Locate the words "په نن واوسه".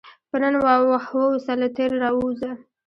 0.29-1.53